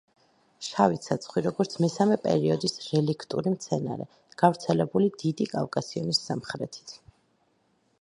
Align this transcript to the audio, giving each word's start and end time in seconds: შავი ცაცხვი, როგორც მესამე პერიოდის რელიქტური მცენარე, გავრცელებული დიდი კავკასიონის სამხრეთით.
შავი 0.67 0.95
ცაცხვი, 1.07 1.43
როგორც 1.47 1.75
მესამე 1.83 2.17
პერიოდის 2.23 2.75
რელიქტური 2.87 3.55
მცენარე, 3.59 4.11
გავრცელებული 4.43 5.15
დიდი 5.25 5.51
კავკასიონის 5.55 6.27
სამხრეთით. 6.31 7.01